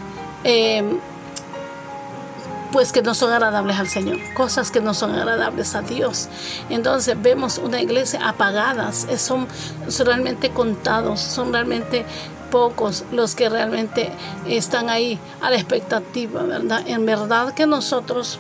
pues 2.72 2.92
que 2.92 3.02
no 3.02 3.14
son 3.14 3.32
agradables 3.32 3.78
al 3.78 3.88
Señor, 3.88 4.18
cosas 4.34 4.72
que 4.72 4.82
no 4.82 4.94
son 4.94 5.14
agradables 5.14 5.76
a 5.76 5.82
Dios. 5.82 6.30
Entonces 6.70 7.22
vemos 7.22 7.58
una 7.58 7.82
iglesia 7.82 8.28
apagadas, 8.28 9.08
son, 9.18 9.48
son 9.88 10.06
realmente 10.06 10.52
contados, 10.52 11.20
son 11.20 11.52
realmente 11.52 12.06
pocos 12.50 13.06
los 13.12 13.36
que 13.36 13.50
realmente 13.50 14.12
están 14.46 14.90
ahí 14.90 15.20
a 15.42 15.50
la 15.50 15.56
expectativa, 15.56 16.44
¿verdad? 16.44 16.84
En 16.86 17.06
verdad 17.06 17.54
que 17.54 17.66
nosotros 17.66 18.40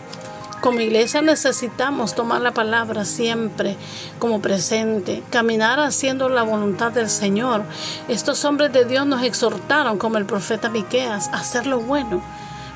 como 0.62 0.80
iglesia 0.80 1.24
necesitamos 1.24 2.14
tomar 2.14 2.42
la 2.42 2.52
palabra 2.52 3.04
siempre 3.04 3.78
como 4.20 4.42
presente, 4.42 5.24
caminar 5.32 5.80
haciendo 5.80 6.30
la 6.30 6.44
voluntad 6.44 6.92
del 6.92 7.10
Señor. 7.10 7.64
Estos 8.08 8.46
hombres 8.46 8.72
de 8.72 8.86
Dios 8.86 9.08
nos 9.08 9.24
exhortaron, 9.24 9.98
como 9.98 10.18
el 10.18 10.26
profeta 10.26 10.70
Miqueas, 10.70 11.30
a 11.30 11.38
hacer 11.38 11.66
lo 11.66 11.80
bueno, 11.80 12.22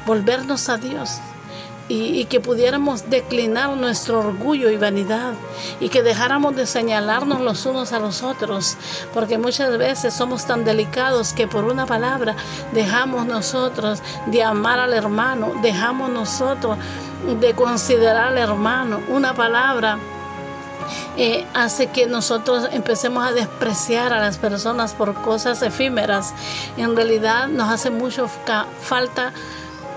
volvernos 0.08 0.68
a 0.70 0.78
Dios, 0.78 1.20
y, 1.88 2.26
que 2.26 2.40
pudiéramos 2.40 3.10
declinar 3.10 3.70
nuestro 3.78 4.20
orgullo 4.20 4.70
y 4.72 4.78
vanidad 4.78 5.34
y 5.80 5.90
que 5.90 6.02
dejáramos 6.02 6.56
de 6.56 6.66
señalarnos 6.66 7.42
los 7.42 7.66
unos 7.66 7.94
a 7.94 8.00
los 8.00 8.24
otros, 8.24 8.78
porque 9.14 9.38
muchas 9.38 9.78
veces 9.78 10.14
somos 10.14 10.46
tan 10.46 10.66
delicados 10.66 11.34
que 11.34 11.48
por 11.48 11.66
una 11.66 11.86
palabra 11.86 12.36
dejamos 12.74 13.28
nosotros 13.28 14.02
de 14.28 14.44
amar 14.44 14.80
al 14.80 14.94
hermano, 14.94 15.54
dejamos 15.62 16.10
nosotros 16.10 16.78
de 17.40 17.54
considerar 17.54 18.30
al 18.30 18.38
hermano. 18.38 19.02
Una 19.10 19.34
palabra 19.36 20.00
eh, 21.18 21.46
hace 21.54 21.88
que 21.88 22.08
nosotros 22.08 22.68
empecemos 22.72 23.26
a 23.26 23.32
despreciar 23.32 24.12
a 24.12 24.20
las 24.20 24.38
personas 24.38 24.94
por 24.94 25.14
cosas 25.14 25.62
efímeras. 25.62 26.34
En 26.78 26.96
realidad 26.96 27.48
nos 27.48 27.70
hace 27.70 27.90
mucho 27.90 28.28
falta 28.82 29.34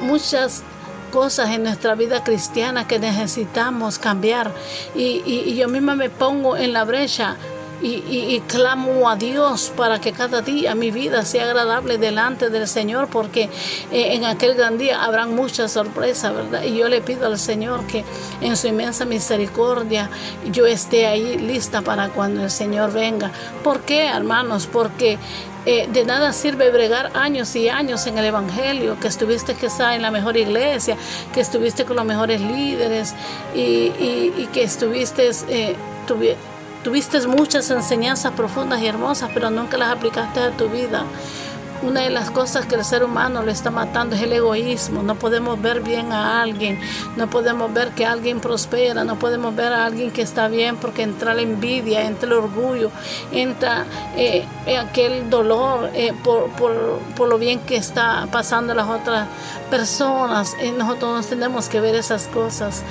muchas 0.01 0.63
cosas 1.09 1.51
en 1.51 1.63
nuestra 1.63 1.95
vida 1.95 2.25
cristiana 2.25 2.87
que 2.87 2.99
necesitamos 2.99 3.99
cambiar. 3.99 4.53
Y, 4.95 5.55
yo 5.55 5.69
misma 5.69 5.95
me 5.95 6.11
pongo 6.11 6.57
en 6.57 6.73
la 6.73 6.85
brecha 6.85 7.37
y, 7.81 8.41
clamo 8.49 9.09
a 9.09 9.17
Dios 9.17 9.73
para 9.77 10.01
que 10.01 10.13
cada 10.13 10.43
día 10.43 10.75
mi 10.75 10.91
vida 10.91 11.25
sea 11.25 11.45
agradable 11.45 11.99
delante 11.99 12.51
del 12.51 12.67
Señor, 12.67 13.09
porque 13.09 13.45
eh, 13.93 14.15
en 14.15 14.25
aquel 14.25 14.55
gran 14.55 14.79
día 14.79 15.05
habrán 15.05 15.35
muchas 15.35 15.73
sorpresas, 15.73 16.35
¿verdad? 16.35 16.63
Y 16.63 16.77
yo 16.77 16.89
le 16.89 17.01
pido 17.01 17.27
al 17.27 17.39
Señor 17.39 17.87
que 17.87 18.05
en 18.41 18.57
su 18.57 18.67
inmensa 18.67 19.05
misericordia 19.05 20.11
yo 20.51 20.67
esté 20.67 21.07
ahí 21.07 21.39
lista 21.39 21.83
para 21.83 22.09
cuando 22.09 22.43
el 22.43 22.51
Señor 22.51 22.93
venga. 22.93 23.31
¿Por 23.63 23.81
qué, 23.81 24.07
hermanos? 24.07 24.67
Porque 24.67 25.19
eh, 25.71 25.87
de 25.87 26.07
nada 26.07 26.33
sirve 26.33 26.71
bregar 26.71 27.11
años 27.13 27.55
y 27.55 27.69
años 27.69 28.07
en 28.07 28.17
el 28.17 28.25
Evangelio, 28.25 28.99
que 28.99 29.07
estuviste 29.07 29.55
quizá 29.55 29.95
en 29.95 30.01
la 30.01 30.11
mejor 30.11 30.39
iglesia, 30.39 30.97
que 31.35 31.43
estuviste 31.43 31.85
con 31.85 31.97
los 31.97 32.07
mejores 32.07 32.41
líderes 32.41 33.15
y, 33.55 34.47
que 34.51 34.63
estuviste, 34.63 35.31
eh, 35.51 35.77
tuviste 36.83 37.27
muchas 37.27 37.71
enseñanzas 37.71 38.33
profundas 38.33 38.81
y 38.81 38.87
hermosas, 38.87 39.31
pero 39.35 39.51
nunca 39.51 39.77
las 39.77 39.91
aplicaste 39.91 40.41
a 40.41 40.53
tu 40.53 40.71
vida. 40.71 41.05
Una 41.81 42.01
de 42.01 42.11
las 42.11 42.31
cosas 42.33 42.67
que 42.67 42.75
el 42.75 42.85
ser 42.85 43.05
humano 43.05 43.43
le 43.43 43.53
está 43.53 43.71
matando 43.71 44.17
es 44.17 44.23
el 44.23 44.33
egoísmo. 44.33 45.03
No 45.03 45.15
podemos 45.15 45.61
ver 45.63 45.81
bien 45.81 46.13
a 46.13 46.43
alguien, 46.43 46.81
no 47.17 47.31
podemos 47.31 47.73
ver 47.73 47.91
que 47.91 48.05
alguien 48.05 48.41
prospera, 48.41 49.05
no 49.05 49.19
podemos 49.19 49.55
ver 49.55 49.73
a 49.73 49.87
alguien 49.87 50.11
que 50.11 50.23
está 50.23 50.49
bien 50.49 50.77
porque 50.77 51.03
entra 51.03 51.35
la 51.35 51.43
envidia, 51.43 52.05
entra 52.05 52.27
el 52.27 52.33
orgullo, 52.33 52.91
entra 53.31 53.85
eh, 54.17 54.45
aquel 54.77 55.31
dolor 55.31 55.91
eh, 55.95 56.13
por, 56.25 57.29
lo 57.29 57.39
bien 57.39 57.61
que 57.61 57.77
está 57.77 58.27
pasando 58.33 58.75
las 58.75 58.89
otras 58.89 59.29
personas. 59.71 60.55
Eh, 60.61 60.73
nosotros 60.77 61.23
no 61.25 61.29
tenemos 61.29 61.69
que 61.69 61.81
ver 61.81 61.95
esas 61.95 62.27
cosas. 62.27 62.83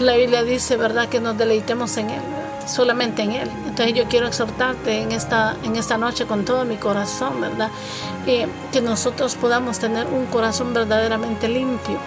La 0.00 0.14
Biblia 0.16 0.44
dice, 0.44 0.76
¿verdad?, 0.76 1.08
que 1.08 1.20
nos 1.20 1.36
deleitemos 1.36 1.96
en 1.96 2.10
Él 2.10 2.33
solamente 2.66 3.22
en 3.22 3.32
Él. 3.32 3.50
Entonces 3.66 3.94
yo 3.94 4.04
quiero 4.08 4.26
exhortarte 4.26 5.02
en 5.02 5.12
esta, 5.12 5.56
en 5.62 5.76
esta 5.76 5.98
noche 5.98 6.26
con 6.26 6.44
todo 6.44 6.64
mi 6.64 6.76
corazón, 6.76 7.40
¿verdad? 7.40 7.70
Eh, 8.26 8.46
que 8.72 8.80
nosotros 8.80 9.34
podamos 9.34 9.78
tener 9.78 10.06
un 10.06 10.26
corazón 10.26 10.74
verdaderamente 10.74 11.48
limpio. 11.48 11.98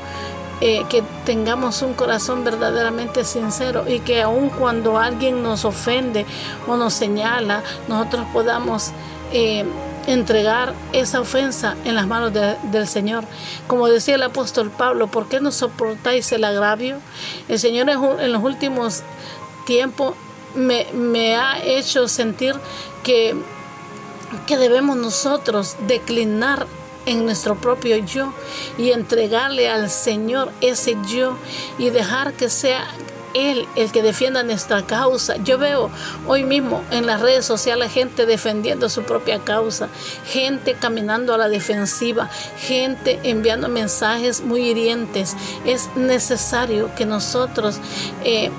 Eh, 0.59 0.85
que 0.89 1.03
tengamos 1.23 1.83
un 1.83 1.93
corazón 1.93 2.43
verdaderamente 2.43 3.23
sincero 3.23 3.85
y 3.87 3.99
que 3.99 4.23
aun 4.23 4.49
cuando 4.49 4.97
alguien 4.97 5.43
nos 5.43 5.65
ofende 5.65 6.25
o 6.67 6.75
nos 6.75 6.95
señala, 6.95 7.61
nosotros 7.87 8.25
podamos 8.33 8.89
eh, 9.31 9.65
entregar 10.07 10.73
esa 10.93 11.19
ofensa 11.19 11.75
en 11.85 11.93
las 11.93 12.07
manos 12.07 12.33
del 12.33 12.87
Señor. 12.87 13.23
Como 13.67 13.87
decía 13.87 14.15
el 14.15 14.23
apóstol 14.23 14.71
Pablo, 14.71 15.05
¿por 15.05 15.27
qué 15.27 15.39
no 15.41 15.51
soportáis 15.51 16.31
el 16.31 16.43
agravio? 16.43 16.97
El 17.47 17.59
Señor 17.59 17.87
en 17.89 18.31
los 18.31 18.43
últimos 18.43 19.03
tiempos 19.67 20.15
me, 20.55 21.35
ha 21.35 21.63
hecho 21.63 22.07
sentir 22.07 22.55
que, 23.03 23.35
que 24.45 24.57
debemos 24.57 24.97
nosotros 24.97 25.75
declinar 25.87 26.67
en 27.05 27.25
nuestro 27.25 27.55
propio 27.55 27.97
yo 27.97 28.33
y 28.77 28.91
entregarle 28.91 29.69
al 29.69 29.89
Señor 29.89 30.51
ese 30.61 30.97
yo 31.07 31.37
y 31.77 31.89
dejar 31.89 32.33
que 32.33 32.49
sea 32.49 32.85
él 33.33 33.67
el 33.75 33.91
que 33.91 34.01
defienda 34.01 34.43
nuestra 34.43 34.85
causa. 34.85 35.37
Yo 35.37 35.57
veo 35.57 35.89
hoy 36.27 36.43
mismo 36.43 36.83
en 36.91 37.05
las 37.05 37.21
redes 37.21 37.45
sociales 37.45 37.91
gente 37.91 38.25
defendiendo 38.25 38.89
su 38.89 39.03
propia 39.03 39.39
causa, 39.39 39.89
gente 40.25 40.75
caminando 40.75 41.33
a 41.33 41.37
la 41.37 41.49
defensiva, 41.49 42.29
gente 42.57 43.19
enviando 43.23 43.69
mensajes 43.69 44.41
muy 44.41 44.69
hirientes. 44.69 45.35
Es 45.65 45.89
necesario 45.95 46.93
que 46.95 47.05
nosotros 47.05 47.79
eh, 48.23 48.51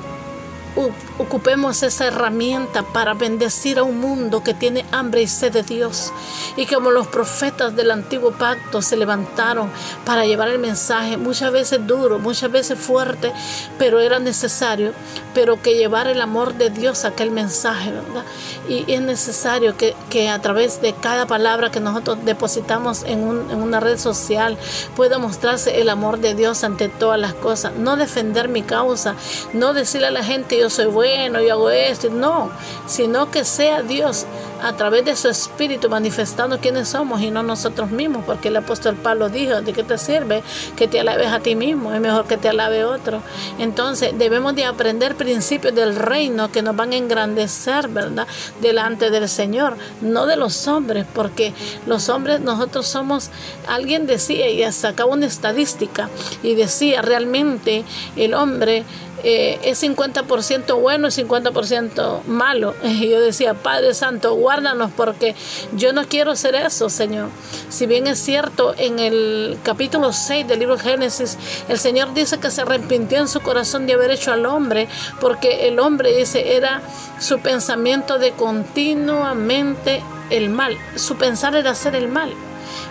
ocupemos 1.18 1.82
esa 1.82 2.06
herramienta 2.06 2.82
para 2.82 3.14
bendecir 3.14 3.78
a 3.78 3.82
un 3.82 4.00
mundo 4.00 4.42
que 4.42 4.54
tiene 4.54 4.84
hambre 4.92 5.22
y 5.22 5.26
sed 5.26 5.52
de 5.52 5.62
Dios. 5.62 6.12
Y 6.56 6.66
como 6.66 6.90
los 6.90 7.06
profetas 7.06 7.74
del 7.76 7.90
antiguo 7.90 8.32
pacto 8.32 8.82
se 8.82 8.96
levantaron 8.96 9.70
para 10.04 10.24
llevar 10.24 10.48
el 10.48 10.58
mensaje, 10.58 11.16
muchas 11.16 11.52
veces 11.52 11.86
duro, 11.86 12.18
muchas 12.18 12.50
veces 12.50 12.78
fuerte, 12.78 13.32
pero 13.78 14.00
era 14.00 14.18
necesario, 14.18 14.92
pero 15.34 15.60
que 15.62 15.74
llevar 15.74 16.06
el 16.06 16.20
amor 16.20 16.54
de 16.54 16.70
Dios 16.70 17.04
aquel 17.04 17.30
mensaje, 17.30 17.90
¿verdad? 17.90 18.24
Y 18.68 18.90
es 18.92 19.00
necesario 19.00 19.76
que, 19.76 19.94
que 20.10 20.28
a 20.28 20.40
través 20.40 20.80
de 20.80 20.92
cada 20.94 21.26
palabra 21.26 21.70
que 21.70 21.80
nosotros 21.80 22.18
depositamos 22.24 23.02
en, 23.04 23.20
un, 23.22 23.50
en 23.50 23.62
una 23.62 23.80
red 23.80 23.98
social 23.98 24.56
pueda 24.96 25.18
mostrarse 25.18 25.80
el 25.80 25.88
amor 25.88 26.18
de 26.18 26.34
Dios 26.34 26.64
ante 26.64 26.88
todas 26.88 27.18
las 27.18 27.34
cosas. 27.34 27.72
No 27.74 27.96
defender 27.96 28.48
mi 28.48 28.62
causa, 28.62 29.14
no 29.52 29.72
decirle 29.72 30.08
a 30.08 30.10
la 30.10 30.24
gente 30.24 30.57
yo 30.58 30.70
soy 30.70 30.86
bueno, 30.86 31.40
yo 31.40 31.52
hago 31.52 31.70
esto, 31.70 32.10
no, 32.10 32.50
sino 32.86 33.30
que 33.30 33.44
sea 33.44 33.82
Dios 33.82 34.26
a 34.62 34.72
través 34.72 35.04
de 35.04 35.14
su 35.16 35.28
espíritu 35.28 35.88
manifestando 35.88 36.58
quiénes 36.58 36.88
somos 36.88 37.20
y 37.20 37.30
no 37.30 37.42
nosotros 37.42 37.90
mismos, 37.90 38.24
porque 38.24 38.48
el 38.48 38.56
apóstol 38.56 38.96
Pablo 38.96 39.28
dijo, 39.28 39.60
¿de 39.62 39.72
qué 39.72 39.82
te 39.82 39.98
sirve 39.98 40.42
que 40.76 40.88
te 40.88 41.00
alabes 41.00 41.28
a 41.28 41.40
ti 41.40 41.54
mismo? 41.54 41.92
Es 41.92 42.00
mejor 42.00 42.26
que 42.26 42.36
te 42.36 42.48
alabe 42.48 42.84
otro. 42.84 43.22
Entonces 43.58 44.18
debemos 44.18 44.54
de 44.54 44.64
aprender 44.64 45.14
principios 45.14 45.74
del 45.74 45.94
reino 45.96 46.50
que 46.50 46.62
nos 46.62 46.74
van 46.74 46.92
a 46.92 46.96
engrandecer, 46.96 47.88
¿verdad? 47.88 48.26
Delante 48.60 49.10
del 49.10 49.28
Señor, 49.28 49.76
no 50.00 50.26
de 50.26 50.36
los 50.36 50.66
hombres, 50.66 51.06
porque 51.14 51.52
los 51.86 52.08
hombres 52.08 52.40
nosotros 52.40 52.86
somos, 52.86 53.30
alguien 53.68 54.06
decía 54.06 54.48
y 54.48 54.70
sacaba 54.72 55.12
una 55.12 55.26
estadística 55.26 56.08
y 56.42 56.54
decía 56.54 57.02
realmente 57.02 57.84
el 58.16 58.34
hombre 58.34 58.84
eh, 59.24 59.58
es 59.62 59.82
50% 59.82 60.80
bueno 60.80 61.08
y 61.08 61.10
50% 61.10 62.24
malo. 62.24 62.74
Y 62.98 63.10
yo 63.10 63.20
decía, 63.20 63.54
Padre 63.54 63.94
Santo, 63.94 64.34
guárdanos 64.34 64.90
porque 64.96 65.36
yo 65.72 65.92
no 65.92 66.06
quiero 66.06 66.34
ser 66.34 66.54
eso, 66.56 66.88
Señor. 66.88 67.28
Si 67.68 67.86
bien 67.86 68.06
es 68.06 68.18
cierto, 68.18 68.74
en 68.76 68.98
el 68.98 69.58
capítulo 69.62 70.12
6 70.12 70.48
del 70.48 70.58
libro 70.58 70.78
Génesis, 70.78 71.38
el 71.68 71.78
Señor 71.78 72.12
dice 72.14 72.38
que 72.38 72.50
se 72.50 72.62
arrepintió 72.62 73.18
en 73.18 73.28
su 73.28 73.40
corazón 73.40 73.86
de 73.86 73.92
haber 73.92 74.10
hecho 74.10 74.32
al 74.32 74.46
hombre, 74.46 74.88
porque 75.20 75.68
el 75.68 75.78
hombre, 75.78 76.16
dice, 76.16 76.56
era 76.56 76.82
su 77.20 77.38
pensamiento 77.38 78.18
de 78.18 78.32
continuamente 78.32 80.02
el 80.30 80.48
mal. 80.48 80.76
Su 80.96 81.16
pensar 81.16 81.54
era 81.54 81.70
hacer 81.70 81.94
el 81.94 82.08
mal. 82.08 82.32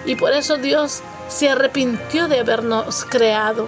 Y 0.06 0.16
por 0.16 0.32
eso 0.34 0.58
Dios 0.58 1.02
se 1.28 1.50
arrepintió 1.50 2.28
de 2.28 2.40
habernos 2.40 3.06
creado, 3.06 3.68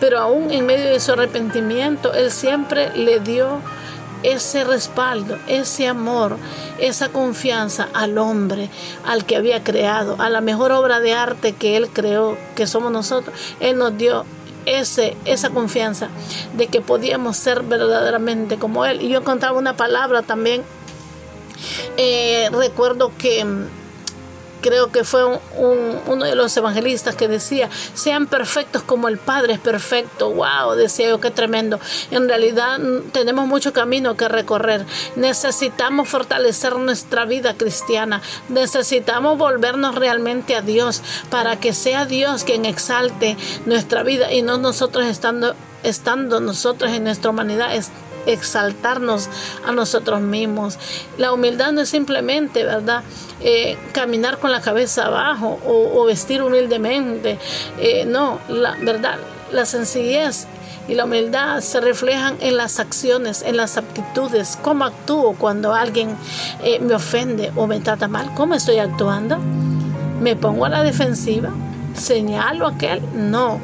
pero 0.00 0.18
aún 0.18 0.50
en 0.50 0.66
medio 0.66 0.86
de 0.86 1.00
su 1.00 1.12
arrepentimiento, 1.12 2.12
Él 2.14 2.30
siempre 2.30 2.96
le 2.96 3.20
dio 3.20 3.60
ese 4.22 4.64
respaldo, 4.64 5.38
ese 5.46 5.86
amor, 5.86 6.36
esa 6.78 7.08
confianza 7.10 7.88
al 7.94 8.18
hombre, 8.18 8.68
al 9.04 9.24
que 9.24 9.36
había 9.36 9.62
creado, 9.62 10.16
a 10.18 10.28
la 10.28 10.40
mejor 10.40 10.72
obra 10.72 11.00
de 11.00 11.14
arte 11.14 11.52
que 11.52 11.76
Él 11.76 11.88
creó, 11.88 12.36
que 12.56 12.66
somos 12.66 12.90
nosotros. 12.90 13.34
Él 13.60 13.78
nos 13.78 13.96
dio 13.96 14.24
ese, 14.66 15.16
esa 15.24 15.50
confianza 15.50 16.08
de 16.56 16.66
que 16.66 16.80
podíamos 16.80 17.36
ser 17.36 17.62
verdaderamente 17.62 18.58
como 18.58 18.84
Él. 18.84 19.00
Y 19.02 19.08
yo 19.08 19.24
contaba 19.24 19.56
una 19.56 19.76
palabra 19.76 20.22
también. 20.22 20.62
Eh, 21.96 22.48
recuerdo 22.52 23.12
que 23.18 23.44
creo 24.60 24.90
que 24.90 25.04
fue 25.04 25.24
uno 25.56 26.24
de 26.24 26.34
los 26.34 26.56
evangelistas 26.56 27.14
que 27.14 27.28
decía, 27.28 27.68
sean 27.94 28.26
perfectos 28.26 28.82
como 28.82 29.08
el 29.08 29.18
Padre 29.18 29.54
es 29.54 29.58
perfecto. 29.58 30.30
¡Wow! 30.30 30.74
Decía 30.76 31.08
yo, 31.08 31.20
qué 31.20 31.30
tremendo. 31.30 31.80
En 32.10 32.28
realidad 32.28 32.78
tenemos 33.12 33.46
mucho 33.46 33.72
camino 33.72 34.16
que 34.16 34.28
recorrer. 34.28 34.84
Necesitamos 35.16 36.08
fortalecer 36.08 36.76
nuestra 36.76 37.24
vida 37.24 37.54
cristiana. 37.54 38.22
Necesitamos 38.48 39.38
volvernos 39.38 39.94
realmente 39.94 40.56
a 40.56 40.62
Dios 40.62 41.02
para 41.30 41.58
que 41.60 41.72
sea 41.72 42.06
Dios 42.06 42.44
quien 42.44 42.64
exalte 42.64 43.36
nuestra 43.66 44.02
vida 44.02 44.32
y 44.32 44.42
no 44.42 44.58
nosotros 44.58 45.06
estando, 45.06 45.54
estando 45.82 46.40
nosotros 46.40 46.90
en 46.92 47.04
nuestra 47.04 47.30
humanidad 47.30 47.74
exaltarnos 48.28 49.28
a 49.66 49.72
nosotros 49.72 50.20
mismos. 50.20 50.78
La 51.16 51.32
humildad 51.32 51.72
no 51.72 51.80
es 51.80 51.88
simplemente, 51.88 52.64
¿verdad? 52.64 53.02
Eh, 53.40 53.76
caminar 53.92 54.38
con 54.38 54.50
la 54.50 54.60
cabeza 54.60 55.06
abajo 55.06 55.58
o, 55.66 56.04
vestir 56.04 56.42
humildemente. 56.42 57.38
Eh, 57.78 58.04
no, 58.06 58.38
la 58.48 58.76
verdad, 58.76 59.18
la 59.52 59.64
sencillez 59.64 60.46
y 60.88 60.94
la 60.94 61.04
humildad 61.04 61.60
se 61.60 61.80
reflejan 61.80 62.36
en 62.40 62.56
las 62.56 62.80
acciones, 62.80 63.42
en 63.42 63.56
las 63.56 63.76
aptitudes, 63.76 64.58
cómo 64.62 64.84
actúo 64.84 65.34
cuando 65.34 65.74
alguien 65.74 66.16
eh, 66.62 66.80
me 66.80 66.94
ofende 66.94 67.52
o 67.56 67.66
me 67.66 67.80
trata 67.80 68.08
mal, 68.08 68.32
cómo 68.34 68.54
estoy 68.54 68.78
actuando. 68.78 69.38
¿Me 70.20 70.34
pongo 70.34 70.64
a 70.64 70.68
la 70.68 70.82
defensiva? 70.82 71.50
¿Señalo 71.94 72.66
a 72.66 72.70
aquel? 72.70 73.02
No. 73.14 73.60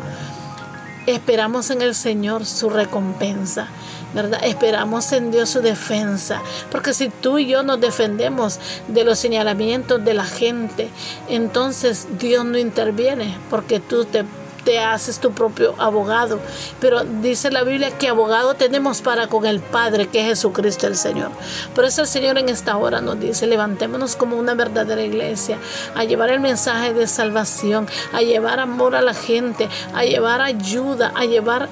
Esperamos 1.07 1.71
en 1.71 1.83
el 1.83 1.95
Señor 1.95 2.47
su 2.47 2.71
recompensa. 2.71 3.69
¿Verdad? 4.15 4.41
Esperamos 4.45 5.13
en 5.13 5.31
Dios 5.31 5.51
su 5.51 5.61
defensa, 5.61 6.41
porque 6.71 6.95
si 6.95 7.09
tú 7.09 7.39
y 7.39 7.47
yo 7.47 7.63
nos 7.63 7.81
defendemos 7.81 8.59
de 8.89 9.05
los 9.05 9.19
señalamientos 9.19 10.05
de 10.05 10.15
la 10.15 10.25
gente, 10.25 10.89
entonces 11.29 12.07
Dios 12.19 12.45
no 12.45 12.59
interviene, 12.59 13.37
porque 13.51 13.81
tú 13.81 14.05
te 14.05 14.25
te 14.65 14.79
haces 14.79 15.21
tu 15.21 15.33
propio 15.33 15.75
abogado. 15.79 16.41
Pero 16.81 17.05
dice 17.05 17.51
la 17.51 17.63
Biblia 17.63 17.97
que 17.97 18.09
abogado 18.09 18.55
tenemos 18.55 19.03
para 19.03 19.29
con 19.29 19.47
el 19.47 19.61
Padre, 19.61 20.09
que 20.09 20.21
es 20.21 20.27
Jesucristo 20.27 20.87
el 20.87 20.97
Señor. 20.97 21.31
Por 21.75 21.85
eso 21.85 22.03
el 22.03 22.09
Señor 22.09 22.39
en 22.39 22.49
esta 22.49 22.77
hora 22.77 23.01
nos 23.01 23.21
dice, 23.21 23.47
levantémonos 23.47 24.17
como 24.17 24.37
una 24.37 24.55
verdadera 24.55 25.03
iglesia, 25.03 25.59
a 25.95 26.05
llevar 26.05 26.31
el 26.31 26.41
mensaje 26.41 26.95
de 26.95 27.07
salvación, 27.07 27.87
a 28.13 28.23
llevar 28.23 28.59
amor 28.59 28.97
a 28.97 29.03
la 29.03 29.15
gente, 29.15 29.69
a 29.95 30.05
llevar 30.05 30.41
ayuda, 30.41 31.13
a 31.15 31.25
llevar 31.25 31.69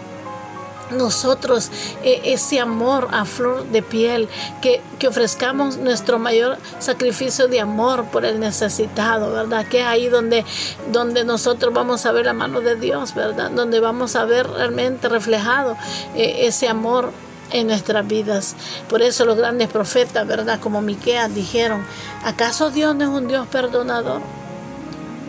nosotros 0.92 1.70
eh, 2.02 2.20
ese 2.24 2.60
amor 2.60 3.08
a 3.12 3.24
flor 3.24 3.64
de 3.66 3.82
piel, 3.82 4.28
que, 4.60 4.80
que, 4.98 5.08
ofrezcamos 5.08 5.76
nuestro 5.76 6.18
mayor 6.18 6.58
sacrificio 6.78 7.48
de 7.48 7.60
amor 7.60 8.06
por 8.06 8.24
el 8.24 8.40
necesitado, 8.40 9.32
¿verdad? 9.32 9.66
Que 9.66 9.80
es 9.80 9.86
ahí 9.86 10.08
donde, 10.08 10.44
donde 10.90 11.24
nosotros 11.24 11.72
vamos 11.74 12.06
a 12.06 12.12
ver 12.12 12.26
la 12.26 12.32
mano 12.32 12.60
de 12.60 12.76
Dios, 12.76 13.14
¿verdad? 13.14 13.50
Donde 13.50 13.80
vamos 13.80 14.16
a 14.16 14.24
ver 14.24 14.48
realmente 14.48 15.08
reflejado 15.08 15.76
eh, 16.14 16.46
ese 16.46 16.68
amor 16.68 17.12
en 17.50 17.66
nuestras 17.66 18.06
vidas. 18.06 18.56
Por 18.88 19.02
eso 19.02 19.24
los 19.24 19.36
grandes 19.36 19.68
profetas, 19.68 20.26
¿verdad? 20.26 20.60
Como 20.60 20.82
Miqueas 20.82 21.34
dijeron, 21.34 21.84
¿acaso 22.24 22.70
Dios 22.70 22.94
no 22.94 23.04
es 23.04 23.10
un 23.10 23.28
Dios 23.28 23.46
perdonador? 23.48 24.20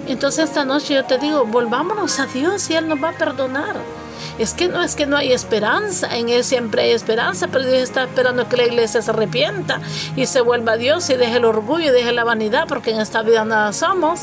Entonces 0.08 0.49
esta 0.49 0.65
noche 0.65 0.95
yo 0.95 1.06
te 1.06 1.17
digo, 1.17 1.45
volvámonos 1.45 2.19
a 2.19 2.26
Dios 2.26 2.69
y 2.69 2.76
Él 2.76 2.88
nos 2.88 3.02
va 3.02 3.10
a 3.10 3.17
perdonar. 3.17 3.76
Es 4.39 4.53
que 4.53 4.67
no 4.67 4.81
es 4.81 4.95
que 4.95 5.05
no 5.05 5.17
hay 5.17 5.31
esperanza, 5.31 6.15
en 6.15 6.29
Él 6.29 6.43
siempre 6.43 6.83
hay 6.83 6.91
esperanza, 6.91 7.47
pero 7.47 7.65
Dios 7.65 7.83
está 7.83 8.03
esperando 8.03 8.49
que 8.49 8.57
la 8.57 8.65
iglesia 8.65 9.01
se 9.01 9.12
arrepienta 9.12 9.79
y 10.15 10.25
se 10.25 10.41
vuelva 10.41 10.73
a 10.73 10.77
Dios 10.77 11.09
y 11.09 11.15
deje 11.15 11.38
el 11.38 11.45
orgullo 11.45 11.86
y 11.86 11.91
deje 11.91 12.12
la 12.12 12.23
vanidad, 12.23 12.67
porque 12.67 12.91
en 12.91 12.99
esta 12.99 13.21
vida 13.21 13.45
nada 13.45 13.73
somos. 13.73 14.21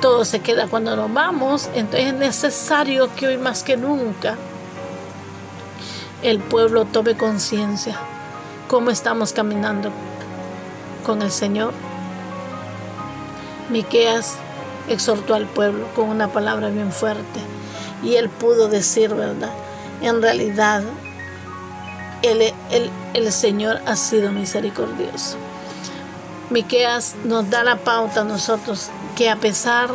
Todo 0.00 0.24
se 0.24 0.40
queda 0.40 0.66
cuando 0.66 0.96
nos 0.96 1.12
vamos. 1.12 1.70
Entonces 1.74 2.08
es 2.08 2.14
necesario 2.14 3.08
que 3.14 3.28
hoy 3.28 3.38
más 3.38 3.62
que 3.62 3.76
nunca 3.76 4.36
el 6.22 6.40
pueblo 6.40 6.84
tome 6.84 7.16
conciencia 7.16 7.98
cómo 8.68 8.90
estamos 8.90 9.32
caminando 9.32 9.90
con 11.04 11.22
el 11.22 11.30
Señor. 11.30 11.72
Miqueas 13.70 14.38
exhortó 14.88 15.34
al 15.34 15.46
pueblo 15.46 15.86
con 15.94 16.08
una 16.08 16.28
palabra 16.28 16.68
bien 16.68 16.92
fuerte 16.92 17.55
y 18.02 18.16
él 18.16 18.28
pudo 18.28 18.68
decir, 18.68 19.14
¿verdad? 19.14 19.52
En 20.00 20.22
realidad, 20.22 20.82
el, 22.22 22.52
el 23.14 23.32
Señor 23.32 23.80
ha 23.86 23.96
sido 23.96 24.32
misericordioso. 24.32 25.36
Miqueas 26.50 27.16
nos 27.24 27.50
da 27.50 27.64
la 27.64 27.76
pauta 27.76 28.20
a 28.20 28.24
nosotros 28.24 28.90
que 29.16 29.28
a 29.30 29.36
pesar 29.36 29.90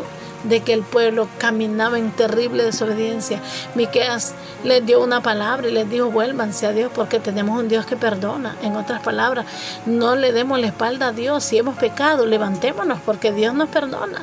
que 0.62 0.74
el 0.74 0.84
pueblo 0.84 1.28
caminaba 1.38 1.98
en 1.98 2.12
terrible 2.12 2.64
desobediencia. 2.64 3.42
Miqueas 3.76 4.34
les 4.64 4.86
dio 4.86 5.04
una 5.04 5.22
palabra 5.22 5.68
y 5.68 5.72
les 5.72 5.90
dijo, 5.90 6.12
vuélvanse 6.12 6.68
a 6.68 6.72
Dios 6.72 6.92
porque 6.94 7.20
tenemos 7.20 7.60
un 7.60 7.68
Dios 7.68 7.86
que 7.86 7.96
perdona. 7.96 8.56
En 8.62 8.76
otras 8.76 9.02
palabras, 9.02 9.46
no 9.86 10.16
le 10.16 10.32
demos 10.32 10.60
la 10.60 10.68
espalda 10.68 11.08
a 11.08 11.12
Dios. 11.12 11.44
Si 11.44 11.58
hemos 11.58 11.78
pecado, 11.78 12.26
levantémonos 12.26 13.00
porque 13.06 13.32
Dios 13.32 13.54
nos 13.54 13.70
perdona. 13.70 14.22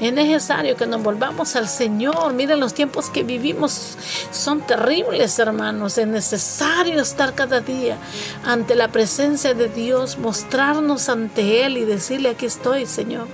Es 0.00 0.12
necesario 0.12 0.76
que 0.76 0.86
nos 0.86 1.02
volvamos 1.02 1.56
al 1.56 1.68
Señor. 1.68 2.32
Miren, 2.34 2.60
los 2.60 2.74
tiempos 2.74 3.10
que 3.10 3.22
vivimos 3.22 3.96
son 4.30 4.60
terribles, 4.60 5.38
hermanos. 5.38 5.98
Es 5.98 6.06
necesario 6.06 7.00
estar 7.00 7.34
cada 7.34 7.60
día 7.60 7.96
ante 8.44 8.74
la 8.74 8.88
presencia 8.88 9.54
de 9.54 9.68
Dios, 9.68 10.18
mostrarnos 10.18 11.08
ante 11.08 11.64
Él 11.64 11.76
y 11.76 11.84
decirle, 11.84 12.30
aquí 12.30 12.46
estoy, 12.46 12.86
Señor. 12.86 13.26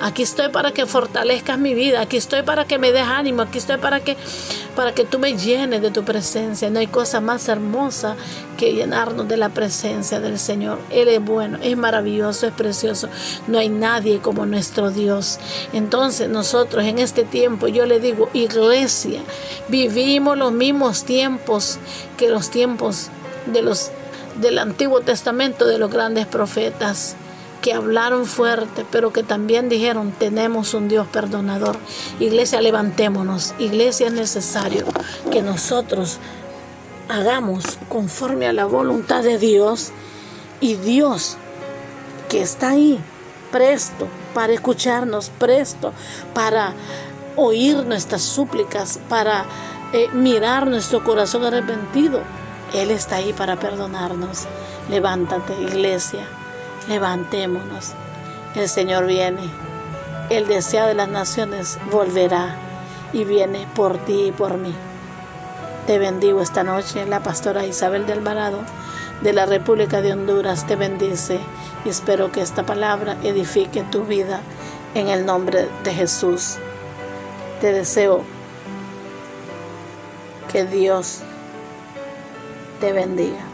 Aquí 0.00 0.22
estoy 0.22 0.48
para 0.48 0.72
que 0.72 0.86
fortalezcas 0.86 1.58
mi 1.58 1.74
vida. 1.74 2.00
Aquí 2.00 2.16
estoy 2.16 2.42
para 2.42 2.64
que 2.64 2.78
me 2.78 2.90
des 2.90 3.04
ánimo. 3.04 3.42
Aquí 3.42 3.58
estoy 3.58 3.76
para 3.76 4.00
que, 4.00 4.16
para 4.74 4.94
que 4.94 5.04
tú 5.04 5.18
me 5.18 5.36
llenes 5.36 5.82
de 5.82 5.90
tu 5.90 6.04
presencia. 6.04 6.70
No 6.70 6.78
hay 6.78 6.86
cosa 6.86 7.20
más 7.20 7.48
hermosa 7.48 8.16
que 8.56 8.72
llenarnos 8.72 9.28
de 9.28 9.36
la 9.36 9.50
presencia 9.50 10.18
del 10.18 10.38
Señor. 10.38 10.78
Él 10.90 11.08
es 11.08 11.22
bueno, 11.22 11.58
es 11.62 11.76
maravilloso, 11.76 12.46
es 12.46 12.54
precioso. 12.54 13.10
No 13.46 13.58
hay 13.58 13.68
nadie 13.68 14.20
como 14.20 14.46
nuestro 14.46 14.90
Dios. 14.90 15.38
Entonces 15.74 16.30
nosotros 16.30 16.84
en 16.84 16.98
este 16.98 17.24
tiempo, 17.24 17.68
yo 17.68 17.84
le 17.84 18.00
digo, 18.00 18.30
iglesia, 18.32 19.20
vivimos 19.68 20.38
los 20.38 20.52
mismos 20.52 21.04
tiempos 21.04 21.78
que 22.16 22.30
los 22.30 22.50
tiempos 22.50 23.10
de 23.46 23.60
los 23.60 23.90
del 24.40 24.58
Antiguo 24.58 25.00
Testamento 25.00 25.66
de 25.66 25.76
los 25.76 25.90
grandes 25.90 26.26
profetas 26.26 27.16
que 27.60 27.74
hablaron 27.74 28.26
fuerte, 28.26 28.84
pero 28.90 29.12
que 29.12 29.22
también 29.22 29.68
dijeron, 29.68 30.12
tenemos 30.18 30.74
un 30.74 30.88
Dios 30.88 31.06
perdonador. 31.08 31.76
Iglesia, 32.18 32.60
levantémonos. 32.60 33.54
Iglesia, 33.58 34.08
es 34.08 34.12
necesario 34.12 34.86
que 35.30 35.42
nosotros 35.42 36.18
hagamos 37.08 37.78
conforme 37.88 38.46
a 38.46 38.52
la 38.52 38.64
voluntad 38.64 39.22
de 39.22 39.38
Dios 39.38 39.90
y 40.60 40.74
Dios 40.74 41.36
que 42.28 42.40
está 42.40 42.70
ahí, 42.70 43.00
presto 43.50 44.06
para 44.32 44.52
escucharnos, 44.52 45.30
presto 45.30 45.92
para 46.32 46.72
oír 47.36 47.84
nuestras 47.84 48.22
súplicas, 48.22 49.00
para 49.08 49.44
eh, 49.92 50.08
mirar 50.12 50.66
nuestro 50.66 51.02
corazón 51.02 51.44
arrepentido. 51.44 52.20
Él 52.72 52.92
está 52.92 53.16
ahí 53.16 53.32
para 53.32 53.56
perdonarnos. 53.56 54.46
Levántate, 54.88 55.52
iglesia, 55.60 56.26
levantémonos. 56.88 57.92
El 58.54 58.68
Señor 58.68 59.06
viene. 59.06 59.50
El 60.28 60.46
deseo 60.46 60.86
de 60.86 60.94
las 60.94 61.08
naciones 61.08 61.78
volverá 61.90 62.56
y 63.12 63.24
viene 63.24 63.66
por 63.74 63.98
ti 63.98 64.26
y 64.28 64.32
por 64.32 64.58
mí. 64.58 64.74
Te 65.86 65.98
bendigo 65.98 66.40
esta 66.40 66.62
noche. 66.62 67.06
La 67.06 67.20
pastora 67.20 67.66
Isabel 67.66 68.06
del 68.06 68.18
Alvarado 68.18 68.60
de 69.22 69.32
la 69.32 69.46
República 69.46 70.00
de 70.00 70.12
Honduras 70.12 70.66
te 70.66 70.76
bendice 70.76 71.40
y 71.84 71.88
espero 71.88 72.32
que 72.32 72.40
esta 72.40 72.64
palabra 72.64 73.16
edifique 73.22 73.82
tu 73.82 74.04
vida 74.04 74.40
en 74.94 75.08
el 75.08 75.26
nombre 75.26 75.68
de 75.84 75.94
Jesús. 75.94 76.56
Te 77.60 77.72
deseo 77.72 78.24
que 80.50 80.64
Dios 80.64 81.20
te 82.80 82.92
bendiga. 82.92 83.49